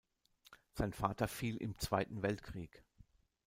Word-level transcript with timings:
Sein 0.71 0.93
Vater 0.93 1.27
fiel 1.27 1.57
im 1.57 1.77
Zweiten 1.77 2.23
Weltkrieg. 2.23 2.83